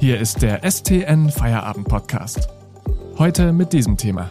Hier 0.00 0.18
ist 0.18 0.40
der 0.40 0.62
STN 0.62 1.28
Feierabend 1.28 1.86
Podcast. 1.86 2.48
Heute 3.18 3.52
mit 3.52 3.74
diesem 3.74 3.98
Thema. 3.98 4.30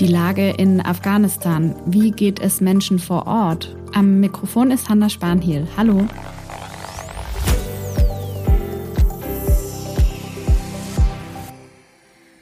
Die 0.00 0.08
Lage 0.08 0.50
in 0.50 0.84
Afghanistan. 0.84 1.76
Wie 1.86 2.10
geht 2.10 2.40
es 2.40 2.60
Menschen 2.60 2.98
vor 2.98 3.28
Ort? 3.28 3.76
Am 3.94 4.18
Mikrofon 4.18 4.72
ist 4.72 4.88
Hanna 4.88 5.08
Spanhiel. 5.08 5.68
Hallo. 5.76 6.08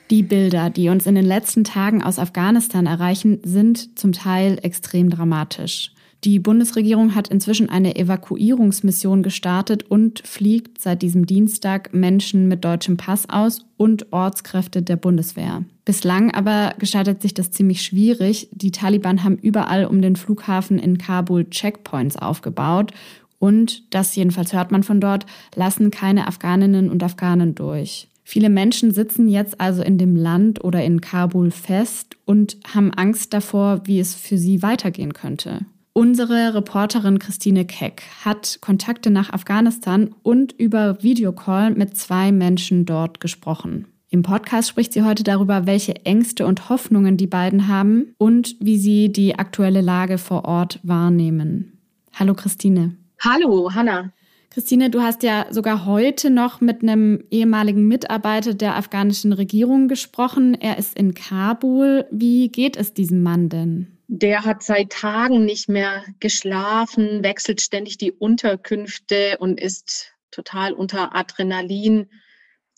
Die 0.08 0.22
Bilder, 0.22 0.70
die 0.70 0.88
uns 0.88 1.04
in 1.06 1.16
den 1.16 1.26
letzten 1.26 1.64
Tagen 1.64 2.02
aus 2.02 2.18
Afghanistan 2.18 2.86
erreichen, 2.86 3.40
sind 3.42 3.98
zum 3.98 4.12
Teil 4.12 4.58
extrem 4.62 5.10
dramatisch. 5.10 5.94
Die 6.24 6.38
Bundesregierung 6.38 7.14
hat 7.14 7.28
inzwischen 7.28 7.68
eine 7.68 7.96
Evakuierungsmission 7.96 9.22
gestartet 9.22 9.82
und 9.82 10.20
fliegt 10.26 10.80
seit 10.80 11.02
diesem 11.02 11.26
Dienstag 11.26 11.92
Menschen 11.92 12.48
mit 12.48 12.64
deutschem 12.64 12.96
Pass 12.96 13.28
aus 13.28 13.66
und 13.76 14.10
Ortskräfte 14.10 14.80
der 14.80 14.96
Bundeswehr. 14.96 15.64
Bislang 15.84 16.30
aber 16.30 16.76
gestaltet 16.78 17.20
sich 17.20 17.34
das 17.34 17.50
ziemlich 17.50 17.82
schwierig. 17.82 18.48
Die 18.52 18.70
Taliban 18.70 19.22
haben 19.22 19.36
überall 19.36 19.84
um 19.84 20.00
den 20.00 20.16
Flughafen 20.16 20.78
in 20.78 20.96
Kabul 20.96 21.44
Checkpoints 21.50 22.16
aufgebaut 22.16 22.92
und, 23.38 23.82
das 23.92 24.16
jedenfalls 24.16 24.54
hört 24.54 24.72
man 24.72 24.82
von 24.82 25.02
dort, 25.02 25.26
lassen 25.54 25.90
keine 25.90 26.26
Afghaninnen 26.26 26.88
und 26.88 27.02
Afghanen 27.02 27.54
durch. 27.54 28.08
Viele 28.22 28.48
Menschen 28.48 28.94
sitzen 28.94 29.28
jetzt 29.28 29.60
also 29.60 29.82
in 29.82 29.98
dem 29.98 30.16
Land 30.16 30.64
oder 30.64 30.82
in 30.82 31.02
Kabul 31.02 31.50
fest 31.50 32.16
und 32.24 32.56
haben 32.72 32.94
Angst 32.94 33.34
davor, 33.34 33.82
wie 33.84 34.00
es 34.00 34.14
für 34.14 34.38
sie 34.38 34.62
weitergehen 34.62 35.12
könnte. 35.12 35.66
Unsere 35.96 36.54
Reporterin 36.54 37.20
Christine 37.20 37.64
Keck 37.64 38.02
hat 38.24 38.58
Kontakte 38.60 39.10
nach 39.12 39.32
Afghanistan 39.32 40.12
und 40.24 40.50
über 40.50 41.00
Videocall 41.04 41.70
mit 41.70 41.96
zwei 41.96 42.32
Menschen 42.32 42.84
dort 42.84 43.20
gesprochen. 43.20 43.86
Im 44.10 44.22
Podcast 44.22 44.68
spricht 44.68 44.92
sie 44.92 45.04
heute 45.04 45.22
darüber, 45.22 45.66
welche 45.66 46.04
Ängste 46.04 46.46
und 46.46 46.68
Hoffnungen 46.68 47.16
die 47.16 47.28
beiden 47.28 47.68
haben 47.68 48.12
und 48.18 48.56
wie 48.58 48.76
sie 48.76 49.12
die 49.12 49.38
aktuelle 49.38 49.82
Lage 49.82 50.18
vor 50.18 50.46
Ort 50.46 50.80
wahrnehmen. 50.82 51.78
Hallo 52.12 52.34
Christine. 52.34 52.96
Hallo 53.20 53.72
Hanna. 53.72 54.12
Christine, 54.50 54.90
du 54.90 55.00
hast 55.00 55.22
ja 55.22 55.46
sogar 55.50 55.86
heute 55.86 56.28
noch 56.28 56.60
mit 56.60 56.82
einem 56.82 57.22
ehemaligen 57.30 57.86
Mitarbeiter 57.86 58.54
der 58.54 58.74
afghanischen 58.74 59.32
Regierung 59.32 59.86
gesprochen. 59.86 60.54
Er 60.54 60.76
ist 60.76 60.98
in 60.98 61.14
Kabul. 61.14 62.04
Wie 62.10 62.48
geht 62.48 62.76
es 62.76 62.94
diesem 62.94 63.22
Mann 63.22 63.48
denn? 63.48 63.93
Der 64.06 64.44
hat 64.44 64.62
seit 64.62 64.90
Tagen 64.90 65.44
nicht 65.44 65.68
mehr 65.68 66.04
geschlafen, 66.20 67.22
wechselt 67.22 67.60
ständig 67.60 67.96
die 67.96 68.12
Unterkünfte 68.12 69.38
und 69.38 69.58
ist 69.58 70.12
total 70.30 70.72
unter 70.74 71.14
Adrenalin. 71.14 72.10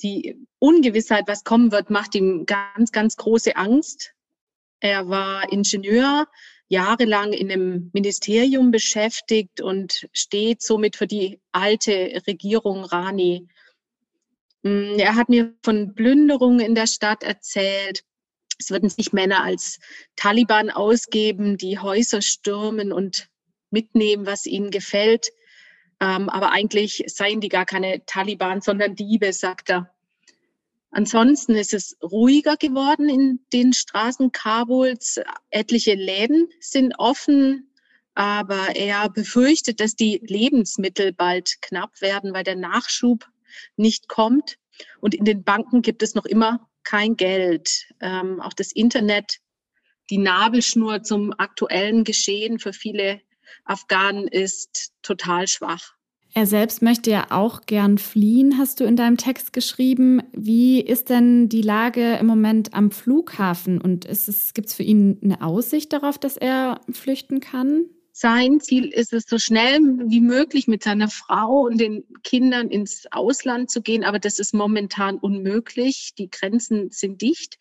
Die 0.02 0.36
Ungewissheit, 0.58 1.24
was 1.26 1.42
kommen 1.42 1.72
wird, 1.72 1.90
macht 1.90 2.14
ihm 2.14 2.46
ganz, 2.46 2.92
ganz 2.92 3.16
große 3.16 3.56
Angst. 3.56 4.12
Er 4.80 5.08
war 5.08 5.50
Ingenieur, 5.50 6.28
jahrelang 6.68 7.32
in 7.32 7.50
einem 7.50 7.90
Ministerium 7.92 8.70
beschäftigt 8.70 9.60
und 9.60 10.08
steht 10.12 10.62
somit 10.62 10.96
für 10.96 11.06
die 11.06 11.40
alte 11.52 12.22
Regierung 12.26 12.84
Rani. 12.84 13.48
Hm, 14.64 14.98
er 14.98 15.14
hat 15.14 15.28
mir 15.28 15.54
von 15.64 15.94
Plünderungen 15.94 16.60
in 16.60 16.74
der 16.74 16.86
Stadt 16.86 17.22
erzählt, 17.22 18.02
es 18.58 18.70
würden 18.70 18.88
sich 18.88 19.12
Männer 19.12 19.42
als 19.42 19.78
Taliban 20.16 20.70
ausgeben, 20.70 21.56
die 21.56 21.78
Häuser 21.78 22.22
stürmen 22.22 22.92
und 22.92 23.28
mitnehmen, 23.70 24.26
was 24.26 24.46
ihnen 24.46 24.70
gefällt. 24.70 25.30
Ähm, 26.00 26.28
aber 26.28 26.52
eigentlich 26.52 27.04
seien 27.06 27.40
die 27.40 27.48
gar 27.48 27.66
keine 27.66 28.04
Taliban, 28.06 28.60
sondern 28.60 28.94
Diebe, 28.94 29.32
sagt 29.32 29.70
er. 29.70 29.90
Ansonsten 30.90 31.54
ist 31.54 31.74
es 31.74 31.96
ruhiger 32.02 32.56
geworden 32.56 33.08
in 33.08 33.40
den 33.52 33.72
Straßen 33.72 34.32
Kabuls. 34.32 35.20
Etliche 35.50 35.94
Läden 35.94 36.48
sind 36.60 36.94
offen, 36.98 37.70
aber 38.14 38.76
er 38.76 39.10
befürchtet, 39.10 39.80
dass 39.80 39.94
die 39.94 40.20
Lebensmittel 40.24 41.12
bald 41.12 41.60
knapp 41.60 42.00
werden, 42.00 42.32
weil 42.32 42.44
der 42.44 42.56
Nachschub 42.56 43.26
nicht 43.76 44.08
kommt. 44.08 44.58
Und 45.00 45.14
in 45.14 45.24
den 45.24 45.44
Banken 45.44 45.82
gibt 45.82 46.02
es 46.02 46.14
noch 46.14 46.24
immer 46.24 46.66
kein 46.86 47.16
Geld. 47.16 47.86
Ähm, 48.00 48.40
auch 48.40 48.54
das 48.54 48.72
Internet, 48.72 49.38
die 50.08 50.18
Nabelschnur 50.18 51.02
zum 51.02 51.34
aktuellen 51.36 52.04
Geschehen 52.04 52.58
für 52.58 52.72
viele 52.72 53.20
Afghanen 53.64 54.28
ist 54.28 54.92
total 55.02 55.48
schwach. 55.48 55.92
Er 56.32 56.46
selbst 56.46 56.82
möchte 56.82 57.10
ja 57.10 57.28
auch 57.30 57.62
gern 57.62 57.96
fliehen, 57.96 58.58
hast 58.58 58.80
du 58.80 58.84
in 58.84 58.94
deinem 58.94 59.16
Text 59.16 59.54
geschrieben. 59.54 60.22
Wie 60.32 60.80
ist 60.80 61.08
denn 61.08 61.48
die 61.48 61.62
Lage 61.62 62.16
im 62.16 62.26
Moment 62.26 62.74
am 62.74 62.90
Flughafen 62.90 63.80
und 63.80 64.06
gibt 64.54 64.68
es 64.68 64.74
für 64.74 64.82
ihn 64.82 65.18
eine 65.24 65.40
Aussicht 65.40 65.94
darauf, 65.94 66.18
dass 66.18 66.36
er 66.36 66.82
flüchten 66.92 67.40
kann? 67.40 67.86
Sein 68.18 68.60
Ziel 68.60 68.86
ist 68.86 69.12
es, 69.12 69.24
so 69.28 69.36
schnell 69.36 69.78
wie 70.06 70.22
möglich 70.22 70.68
mit 70.68 70.82
seiner 70.82 71.10
Frau 71.10 71.66
und 71.66 71.78
den 71.78 72.02
Kindern 72.22 72.70
ins 72.70 73.04
Ausland 73.10 73.70
zu 73.70 73.82
gehen, 73.82 74.04
aber 74.04 74.18
das 74.18 74.38
ist 74.38 74.54
momentan 74.54 75.18
unmöglich. 75.18 76.14
Die 76.16 76.30
Grenzen 76.30 76.90
sind 76.90 77.20
dicht. 77.20 77.58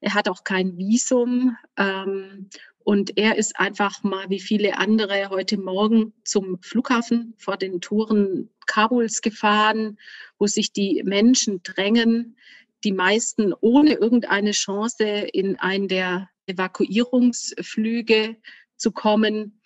Er 0.00 0.14
hat 0.14 0.30
auch 0.30 0.42
kein 0.42 0.78
Visum. 0.78 1.54
Ähm, 1.76 2.48
und 2.82 3.18
er 3.18 3.36
ist 3.36 3.60
einfach 3.60 4.02
mal 4.02 4.30
wie 4.30 4.40
viele 4.40 4.78
andere 4.78 5.28
heute 5.28 5.58
Morgen 5.58 6.14
zum 6.24 6.56
Flughafen 6.62 7.34
vor 7.36 7.58
den 7.58 7.82
Touren 7.82 8.48
Kabuls 8.66 9.20
gefahren, 9.20 9.98
wo 10.38 10.46
sich 10.46 10.72
die 10.72 11.02
Menschen 11.04 11.62
drängen, 11.62 12.38
die 12.84 12.92
meisten 12.92 13.52
ohne 13.60 13.92
irgendeine 13.96 14.52
Chance 14.52 15.04
in 15.04 15.56
einen 15.56 15.88
der 15.88 16.30
Evakuierungsflüge 16.46 18.36
zu 18.80 18.90
kommen. 18.90 19.60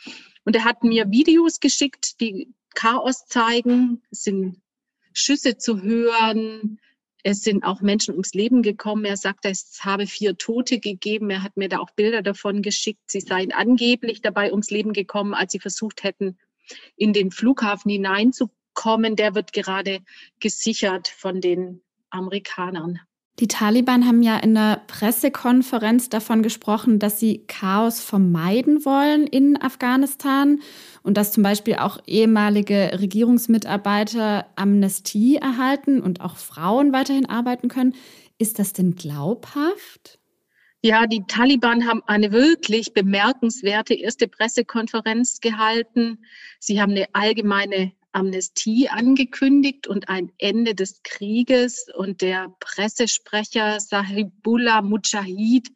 Und 0.44 0.56
er 0.56 0.64
hat 0.64 0.84
mir 0.84 1.10
Videos 1.10 1.60
geschickt, 1.60 2.20
die 2.20 2.52
Chaos 2.74 3.26
zeigen. 3.26 4.02
Es 4.10 4.24
sind 4.24 4.60
Schüsse 5.12 5.56
zu 5.56 5.82
hören. 5.82 6.78
Es 7.22 7.40
sind 7.40 7.64
auch 7.64 7.80
Menschen 7.80 8.12
ums 8.12 8.34
Leben 8.34 8.62
gekommen. 8.62 9.06
Er 9.06 9.16
sagt, 9.16 9.46
es 9.46 9.80
habe 9.82 10.06
vier 10.06 10.36
Tote 10.36 10.78
gegeben. 10.78 11.30
Er 11.30 11.42
hat 11.42 11.56
mir 11.56 11.70
da 11.70 11.78
auch 11.78 11.90
Bilder 11.92 12.20
davon 12.20 12.60
geschickt. 12.60 13.00
Sie 13.06 13.20
seien 13.20 13.52
angeblich 13.52 14.20
dabei 14.20 14.50
ums 14.50 14.70
Leben 14.70 14.92
gekommen, 14.92 15.32
als 15.32 15.52
sie 15.52 15.60
versucht 15.60 16.02
hätten, 16.02 16.36
in 16.96 17.14
den 17.14 17.30
Flughafen 17.30 17.90
hineinzukommen. 17.90 19.16
Der 19.16 19.34
wird 19.34 19.54
gerade 19.54 20.00
gesichert 20.40 21.08
von 21.08 21.40
den 21.40 21.80
Amerikanern. 22.10 23.00
Die 23.40 23.48
Taliban 23.48 24.06
haben 24.06 24.22
ja 24.22 24.36
in 24.36 24.54
der 24.54 24.82
Pressekonferenz 24.86 26.08
davon 26.08 26.42
gesprochen, 26.44 27.00
dass 27.00 27.18
sie 27.18 27.44
Chaos 27.48 28.00
vermeiden 28.00 28.84
wollen 28.84 29.26
in 29.26 29.60
Afghanistan 29.60 30.60
und 31.02 31.16
dass 31.16 31.32
zum 31.32 31.42
Beispiel 31.42 31.76
auch 31.76 31.98
ehemalige 32.06 32.92
Regierungsmitarbeiter 33.00 34.46
Amnestie 34.54 35.36
erhalten 35.36 36.00
und 36.00 36.20
auch 36.20 36.36
Frauen 36.36 36.92
weiterhin 36.92 37.26
arbeiten 37.26 37.66
können. 37.68 37.94
Ist 38.38 38.60
das 38.60 38.72
denn 38.72 38.94
glaubhaft? 38.94 40.20
Ja, 40.80 41.06
die 41.08 41.24
Taliban 41.26 41.88
haben 41.88 42.02
eine 42.06 42.30
wirklich 42.30 42.92
bemerkenswerte 42.92 43.94
erste 43.94 44.28
Pressekonferenz 44.28 45.40
gehalten. 45.40 46.18
Sie 46.60 46.80
haben 46.80 46.92
eine 46.92 47.06
allgemeine 47.14 47.92
Amnestie 48.14 48.88
angekündigt 48.88 49.86
und 49.86 50.08
ein 50.08 50.30
Ende 50.38 50.74
des 50.74 51.02
Krieges. 51.02 51.86
Und 51.94 52.22
der 52.22 52.54
Pressesprecher 52.60 53.80
Sahibullah 53.80 54.82
Mujahid, 54.82 55.70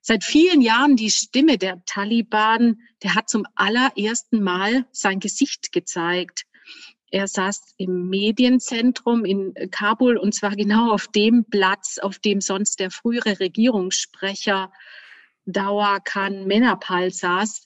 seit 0.00 0.24
vielen 0.24 0.60
Jahren 0.60 0.96
die 0.96 1.10
Stimme 1.10 1.58
der 1.58 1.84
Taliban, 1.84 2.80
der 3.02 3.14
hat 3.14 3.28
zum 3.28 3.44
allerersten 3.54 4.42
Mal 4.42 4.86
sein 4.92 5.20
Gesicht 5.20 5.72
gezeigt. 5.72 6.44
Er 7.10 7.28
saß 7.28 7.74
im 7.76 8.08
Medienzentrum 8.08 9.24
in 9.24 9.54
Kabul 9.70 10.16
und 10.16 10.34
zwar 10.34 10.56
genau 10.56 10.92
auf 10.92 11.08
dem 11.08 11.44
Platz, 11.44 11.98
auf 11.98 12.18
dem 12.18 12.40
sonst 12.40 12.80
der 12.80 12.90
frühere 12.90 13.38
Regierungssprecher 13.38 14.72
Dawa 15.46 16.00
Khan 16.00 16.46
Menapal 16.46 17.12
saß. 17.12 17.65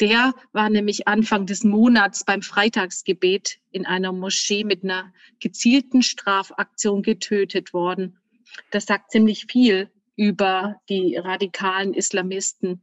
Der 0.00 0.34
war 0.52 0.70
nämlich 0.70 1.08
Anfang 1.08 1.46
des 1.46 1.64
Monats 1.64 2.24
beim 2.24 2.42
Freitagsgebet 2.42 3.58
in 3.70 3.86
einer 3.86 4.12
Moschee 4.12 4.64
mit 4.64 4.84
einer 4.84 5.12
gezielten 5.40 6.02
Strafaktion 6.02 7.02
getötet 7.02 7.72
worden. 7.72 8.18
Das 8.70 8.86
sagt 8.86 9.10
ziemlich 9.10 9.46
viel 9.50 9.90
über 10.16 10.76
die 10.88 11.16
radikalen 11.16 11.94
Islamisten. 11.94 12.82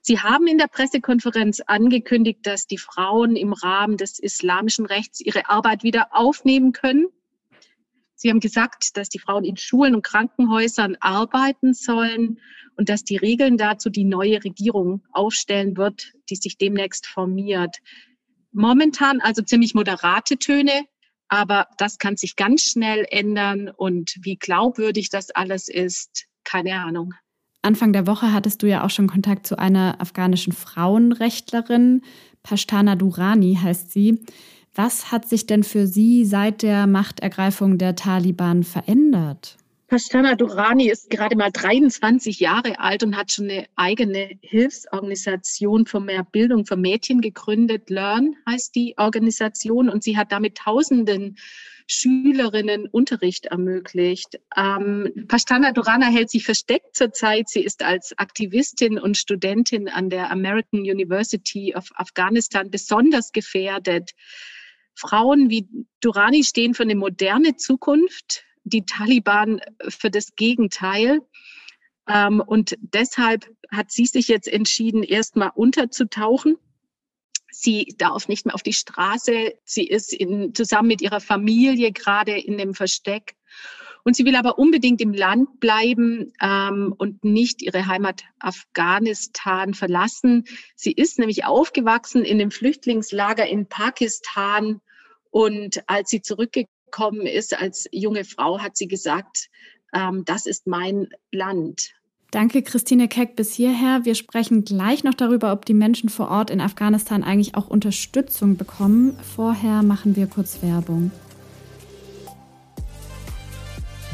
Sie 0.00 0.20
haben 0.20 0.46
in 0.46 0.58
der 0.58 0.66
Pressekonferenz 0.66 1.60
angekündigt, 1.60 2.40
dass 2.42 2.66
die 2.66 2.78
Frauen 2.78 3.36
im 3.36 3.52
Rahmen 3.52 3.96
des 3.96 4.18
islamischen 4.18 4.86
Rechts 4.86 5.20
ihre 5.20 5.48
Arbeit 5.48 5.82
wieder 5.82 6.08
aufnehmen 6.10 6.72
können. 6.72 7.06
Sie 8.20 8.30
haben 8.30 8.40
gesagt, 8.40 8.96
dass 8.96 9.08
die 9.08 9.20
Frauen 9.20 9.44
in 9.44 9.56
Schulen 9.56 9.94
und 9.94 10.02
Krankenhäusern 10.02 10.96
arbeiten 10.98 11.72
sollen 11.72 12.40
und 12.76 12.88
dass 12.88 13.04
die 13.04 13.16
Regeln 13.16 13.56
dazu 13.56 13.90
die 13.90 14.04
neue 14.04 14.42
Regierung 14.42 15.04
aufstellen 15.12 15.76
wird, 15.76 16.12
die 16.28 16.34
sich 16.34 16.58
demnächst 16.58 17.06
formiert. 17.06 17.76
Momentan 18.50 19.20
also 19.20 19.42
ziemlich 19.42 19.74
moderate 19.74 20.36
Töne, 20.36 20.86
Aber 21.28 21.68
das 21.76 21.98
kann 21.98 22.16
sich 22.16 22.36
ganz 22.36 22.62
schnell 22.62 23.06
ändern 23.10 23.68
und 23.68 24.16
wie 24.22 24.36
glaubwürdig 24.36 25.10
das 25.10 25.30
alles 25.30 25.68
ist, 25.68 26.26
keine 26.42 26.80
Ahnung. 26.80 27.14
Anfang 27.62 27.92
der 27.92 28.06
Woche 28.06 28.32
hattest 28.32 28.62
du 28.62 28.66
ja 28.66 28.84
auch 28.84 28.90
schon 28.90 29.08
Kontakt 29.08 29.46
zu 29.46 29.58
einer 29.58 30.00
afghanischen 30.00 30.52
Frauenrechtlerin. 30.52 32.02
Pashtana 32.42 32.96
Durani 32.96 33.58
heißt 33.62 33.92
sie. 33.92 34.24
Was 34.80 35.10
hat 35.10 35.28
sich 35.28 35.44
denn 35.44 35.64
für 35.64 35.88
sie 35.88 36.24
seit 36.24 36.62
der 36.62 36.86
Machtergreifung 36.86 37.78
der 37.78 37.96
Taliban 37.96 38.62
verändert? 38.62 39.56
Pashtana 39.88 40.36
Durani 40.36 40.88
ist 40.88 41.10
gerade 41.10 41.34
mal 41.34 41.50
23 41.50 42.38
Jahre 42.38 42.78
alt 42.78 43.02
und 43.02 43.16
hat 43.16 43.32
schon 43.32 43.50
eine 43.50 43.66
eigene 43.74 44.38
Hilfsorganisation 44.40 45.84
für 45.84 45.98
mehr 45.98 46.22
Bildung 46.22 46.64
für 46.64 46.76
Mädchen 46.76 47.20
gegründet. 47.20 47.90
Learn 47.90 48.36
heißt 48.48 48.72
die 48.76 48.94
Organisation 48.98 49.88
und 49.88 50.04
sie 50.04 50.16
hat 50.16 50.30
damit 50.30 50.58
Tausenden 50.58 51.38
Schülerinnen 51.88 52.86
Unterricht 52.86 53.46
ermöglicht. 53.46 54.38
Ähm, 54.56 55.24
Pashtana 55.26 55.72
Durana 55.72 56.06
hält 56.06 56.30
sich 56.30 56.44
versteckt 56.44 56.94
zurzeit. 56.94 57.48
Sie 57.48 57.64
ist 57.64 57.82
als 57.82 58.16
Aktivistin 58.16 58.96
und 58.96 59.16
Studentin 59.16 59.88
an 59.88 60.08
der 60.08 60.30
American 60.30 60.82
University 60.82 61.74
of 61.74 61.88
Afghanistan 61.96 62.70
besonders 62.70 63.32
gefährdet. 63.32 64.12
Frauen 64.98 65.48
wie 65.48 65.68
Durani 66.00 66.42
stehen 66.42 66.74
für 66.74 66.82
eine 66.82 66.96
moderne 66.96 67.56
Zukunft 67.56 68.44
die 68.64 68.84
Taliban 68.84 69.60
für 69.88 70.10
das 70.10 70.34
Gegenteil. 70.36 71.20
Ähm, 72.08 72.42
und 72.44 72.76
deshalb 72.80 73.46
hat 73.70 73.90
sie 73.90 74.06
sich 74.06 74.28
jetzt 74.28 74.48
entschieden, 74.48 75.02
erstmal 75.02 75.50
unterzutauchen. 75.54 76.56
Sie 77.50 77.94
darf 77.96 78.28
nicht 78.28 78.46
mehr 78.46 78.54
auf 78.54 78.62
die 78.62 78.72
Straße. 78.72 79.54
Sie 79.64 79.86
ist 79.86 80.12
in, 80.12 80.54
zusammen 80.54 80.88
mit 80.88 81.00
ihrer 81.00 81.20
Familie 81.20 81.92
gerade 81.92 82.38
in 82.38 82.58
dem 82.58 82.74
Versteck. 82.74 83.34
Und 84.04 84.14
sie 84.14 84.24
will 84.24 84.36
aber 84.36 84.58
unbedingt 84.58 85.00
im 85.00 85.12
Land 85.12 85.60
bleiben 85.60 86.32
ähm, 86.40 86.94
und 86.96 87.24
nicht 87.24 87.62
ihre 87.62 87.86
Heimat 87.86 88.22
Afghanistan 88.38 89.74
verlassen. 89.74 90.44
Sie 90.76 90.92
ist 90.92 91.18
nämlich 91.18 91.44
aufgewachsen 91.44 92.24
in 92.24 92.38
dem 92.38 92.50
Flüchtlingslager 92.50 93.46
in 93.46 93.68
Pakistan. 93.68 94.80
Und 95.30 95.82
als 95.86 96.10
sie 96.10 96.22
zurückgekommen 96.22 96.72
gekommen 96.90 97.26
ist 97.26 97.58
als 97.58 97.86
junge 97.92 98.24
Frau, 98.24 98.60
hat 98.60 98.76
sie 98.76 98.88
gesagt, 98.88 99.48
ähm, 99.94 100.24
das 100.24 100.46
ist 100.46 100.66
mein 100.66 101.08
Land. 101.32 101.92
Danke, 102.30 102.62
Christine 102.62 103.08
Keck, 103.08 103.36
bis 103.36 103.54
hierher. 103.54 104.04
Wir 104.04 104.14
sprechen 104.14 104.64
gleich 104.64 105.02
noch 105.02 105.14
darüber, 105.14 105.52
ob 105.52 105.64
die 105.64 105.74
Menschen 105.74 106.10
vor 106.10 106.28
Ort 106.28 106.50
in 106.50 106.60
Afghanistan 106.60 107.22
eigentlich 107.22 107.54
auch 107.54 107.68
Unterstützung 107.68 108.56
bekommen. 108.56 109.18
Vorher 109.34 109.82
machen 109.82 110.14
wir 110.14 110.26
kurz 110.26 110.62
Werbung. 110.62 111.10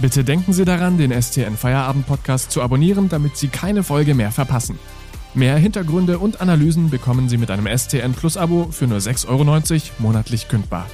Bitte 0.01 0.23
denken 0.23 0.53
Sie 0.53 0.65
daran, 0.65 0.99
den 0.99 1.11
STN 1.11 1.57
Feierabend 1.57 2.07
Podcast 2.07 2.51
zu 2.51 2.63
abonnieren, 2.63 3.09
damit 3.09 3.37
Sie 3.37 3.49
keine 3.49 3.83
Folge 3.83 4.15
mehr 4.15 4.31
verpassen. 4.31 4.79
Mehr 5.35 5.57
Hintergründe 5.57 6.21
und 6.21 6.41
Analysen 6.41 6.91
bekommen 6.91 7.29
Sie 7.29 7.37
mit 7.37 7.51
einem 7.51 7.67
STN 7.67 8.13
Plus 8.13 8.37
Abo 8.37 8.69
für 8.71 8.87
nur 8.87 8.99
6,90 8.99 9.29
Euro 9.29 10.03
monatlich 10.03 10.47
kündbar. 10.47 10.87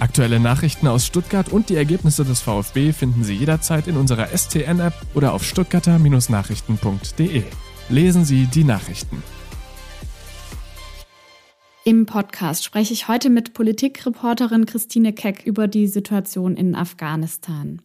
Aktuelle 0.00 0.40
Nachrichten 0.40 0.86
aus 0.86 1.04
Stuttgart 1.04 1.50
und 1.50 1.68
die 1.68 1.76
Ergebnisse 1.76 2.24
des 2.24 2.40
VfB 2.40 2.92
finden 2.92 3.22
Sie 3.22 3.34
jederzeit 3.34 3.86
in 3.86 3.98
unserer 3.98 4.28
STN-App 4.34 4.94
oder 5.14 5.34
auf 5.34 5.44
stuttgarter-nachrichten.de. 5.44 7.42
Lesen 7.90 8.24
Sie 8.24 8.46
die 8.46 8.64
Nachrichten. 8.64 9.22
Im 11.84 12.06
Podcast 12.06 12.64
spreche 12.64 12.94
ich 12.94 13.08
heute 13.08 13.28
mit 13.28 13.52
Politikreporterin 13.52 14.64
Christine 14.64 15.12
Keck 15.12 15.42
über 15.44 15.68
die 15.68 15.86
Situation 15.86 16.56
in 16.56 16.74
Afghanistan. 16.74 17.82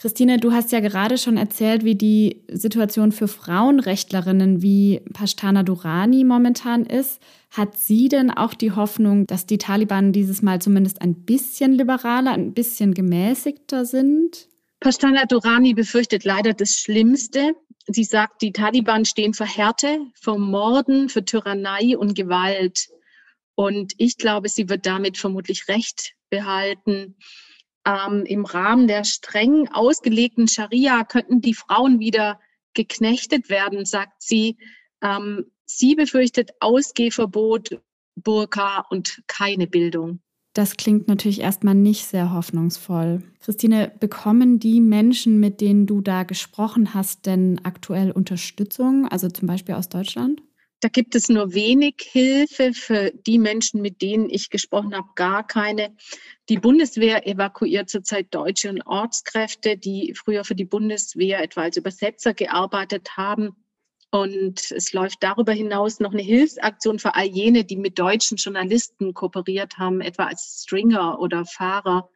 Christine, 0.00 0.38
du 0.38 0.52
hast 0.52 0.70
ja 0.70 0.78
gerade 0.78 1.18
schon 1.18 1.36
erzählt, 1.36 1.84
wie 1.84 1.96
die 1.96 2.44
Situation 2.46 3.10
für 3.10 3.26
Frauenrechtlerinnen 3.26 4.62
wie 4.62 5.00
Pashtana 5.12 5.64
Durani 5.64 6.22
momentan 6.22 6.86
ist. 6.86 7.20
Hat 7.50 7.76
sie 7.76 8.08
denn 8.08 8.30
auch 8.30 8.54
die 8.54 8.70
Hoffnung, 8.70 9.26
dass 9.26 9.46
die 9.46 9.58
Taliban 9.58 10.12
dieses 10.12 10.40
Mal 10.40 10.62
zumindest 10.62 11.02
ein 11.02 11.24
bisschen 11.24 11.72
liberaler, 11.72 12.30
ein 12.30 12.54
bisschen 12.54 12.94
gemäßigter 12.94 13.84
sind? 13.84 14.48
Pashtana 14.78 15.24
Durani 15.24 15.74
befürchtet 15.74 16.22
leider 16.22 16.52
das 16.52 16.74
Schlimmste. 16.74 17.54
Sie 17.88 18.04
sagt, 18.04 18.42
die 18.42 18.52
Taliban 18.52 19.04
stehen 19.04 19.34
für 19.34 19.46
Härte, 19.46 19.98
für 20.14 20.38
Morden, 20.38 21.08
für 21.08 21.24
Tyrannei 21.24 21.98
und 21.98 22.14
Gewalt. 22.14 22.86
Und 23.56 23.94
ich 23.98 24.16
glaube, 24.16 24.48
sie 24.48 24.68
wird 24.68 24.86
damit 24.86 25.18
vermutlich 25.18 25.66
recht 25.66 26.12
behalten 26.30 27.16
ähm, 27.88 28.24
im 28.26 28.44
Rahmen 28.44 28.86
der 28.86 29.04
streng 29.04 29.68
ausgelegten 29.72 30.46
Scharia 30.46 31.04
könnten 31.04 31.40
die 31.40 31.54
Frauen 31.54 32.00
wieder 32.00 32.38
geknechtet 32.74 33.48
werden, 33.48 33.84
sagt 33.86 34.22
sie. 34.22 34.58
Ähm, 35.02 35.46
sie 35.64 35.94
befürchtet 35.94 36.50
Ausgehverbot, 36.60 37.80
Burka 38.14 38.84
und 38.90 39.22
keine 39.26 39.66
Bildung. 39.66 40.20
Das 40.52 40.76
klingt 40.76 41.08
natürlich 41.08 41.40
erstmal 41.40 41.74
nicht 41.74 42.06
sehr 42.06 42.32
hoffnungsvoll. 42.32 43.22
Christine, 43.40 43.92
bekommen 44.00 44.58
die 44.58 44.80
Menschen, 44.80 45.38
mit 45.38 45.60
denen 45.60 45.86
du 45.86 46.00
da 46.00 46.24
gesprochen 46.24 46.94
hast, 46.94 47.26
denn 47.26 47.60
aktuell 47.62 48.10
Unterstützung, 48.10 49.06
also 49.06 49.28
zum 49.28 49.46
Beispiel 49.46 49.76
aus 49.76 49.88
Deutschland? 49.88 50.42
Da 50.80 50.88
gibt 50.88 51.16
es 51.16 51.28
nur 51.28 51.54
wenig 51.54 51.96
Hilfe 52.00 52.72
für 52.72 53.10
die 53.26 53.38
Menschen, 53.38 53.82
mit 53.82 54.00
denen 54.00 54.30
ich 54.30 54.48
gesprochen 54.48 54.94
habe, 54.94 55.08
gar 55.16 55.44
keine. 55.44 55.96
Die 56.48 56.58
Bundeswehr 56.58 57.26
evakuiert 57.26 57.90
zurzeit 57.90 58.32
Deutsche 58.32 58.70
und 58.70 58.86
Ortskräfte, 58.86 59.76
die 59.76 60.14
früher 60.14 60.44
für 60.44 60.54
die 60.54 60.64
Bundeswehr 60.64 61.42
etwa 61.42 61.62
als 61.62 61.76
Übersetzer 61.76 62.32
gearbeitet 62.32 63.16
haben. 63.16 63.56
Und 64.10 64.70
es 64.70 64.92
läuft 64.92 65.22
darüber 65.22 65.52
hinaus 65.52 65.98
noch 65.98 66.12
eine 66.12 66.22
Hilfsaktion 66.22 67.00
für 67.00 67.16
all 67.16 67.26
jene, 67.26 67.64
die 67.64 67.76
mit 67.76 67.98
deutschen 67.98 68.36
Journalisten 68.36 69.14
kooperiert 69.14 69.78
haben, 69.78 70.00
etwa 70.00 70.26
als 70.26 70.62
Stringer 70.62 71.18
oder 71.18 71.44
Fahrer. 71.44 72.08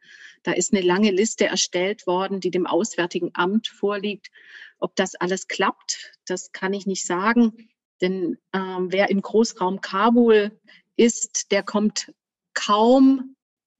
Da 0.43 0.53
ist 0.53 0.73
eine 0.73 0.81
lange 0.81 1.11
Liste 1.11 1.45
erstellt 1.45 2.07
worden, 2.07 2.39
die 2.39 2.49
dem 2.49 2.65
Auswärtigen 2.65 3.31
Amt 3.33 3.67
vorliegt. 3.67 4.31
Ob 4.79 4.95
das 4.95 5.15
alles 5.15 5.47
klappt, 5.47 6.13
das 6.25 6.51
kann 6.53 6.73
ich 6.73 6.85
nicht 6.85 7.05
sagen. 7.05 7.69
Denn 8.03 8.37
ähm, 8.51 8.91
wer 8.91 9.09
im 9.09 9.21
Großraum 9.21 9.79
Kabul 9.79 10.51
ist, 10.97 11.51
der 11.51 11.63
kommt 11.63 12.13
kaum 12.53 13.35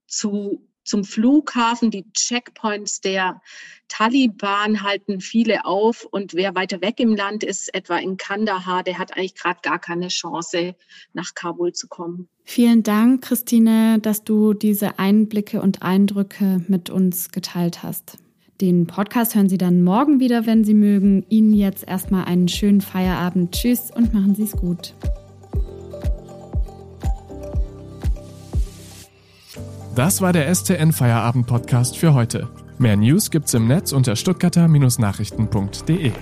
zu, 0.08 0.66
zum 0.82 1.04
Flughafen. 1.04 1.90
Die 1.90 2.10
Checkpoints 2.14 3.02
der 3.02 3.42
Taliban 3.88 4.82
halten 4.82 5.20
viele 5.20 5.66
auf. 5.66 6.06
Und 6.10 6.32
wer 6.32 6.54
weiter 6.54 6.80
weg 6.80 7.00
im 7.00 7.14
Land 7.14 7.44
ist, 7.44 7.72
etwa 7.74 7.98
in 7.98 8.16
Kandahar, 8.16 8.82
der 8.82 8.98
hat 8.98 9.14
eigentlich 9.14 9.34
gerade 9.34 9.60
gar 9.62 9.78
keine 9.78 10.08
Chance, 10.08 10.74
nach 11.12 11.34
Kabul 11.34 11.74
zu 11.74 11.86
kommen. 11.86 12.28
Vielen 12.44 12.82
Dank, 12.82 13.24
Christine, 13.24 13.98
dass 14.00 14.24
du 14.24 14.54
diese 14.54 14.98
Einblicke 14.98 15.60
und 15.60 15.82
Eindrücke 15.82 16.64
mit 16.66 16.88
uns 16.88 17.30
geteilt 17.30 17.82
hast. 17.82 18.16
Den 18.60 18.86
Podcast 18.86 19.34
hören 19.34 19.48
Sie 19.48 19.58
dann 19.58 19.82
morgen 19.82 20.20
wieder, 20.20 20.46
wenn 20.46 20.62
Sie 20.62 20.74
mögen. 20.74 21.24
Ihnen 21.28 21.52
jetzt 21.52 21.86
erstmal 21.88 22.26
einen 22.26 22.46
schönen 22.46 22.80
Feierabend. 22.80 23.52
Tschüss 23.52 23.90
und 23.90 24.14
machen 24.14 24.36
Sie 24.36 24.44
es 24.44 24.52
gut. 24.52 24.94
Das 29.96 30.20
war 30.20 30.32
der 30.32 30.52
STN 30.52 30.92
Feierabend 30.92 31.46
Podcast 31.46 31.96
für 31.96 32.14
heute. 32.14 32.48
Mehr 32.78 32.96
News 32.96 33.30
gibt's 33.30 33.54
im 33.54 33.68
Netz 33.68 33.92
unter 33.92 34.16
stuttgarter-nachrichten.de. 34.16 36.12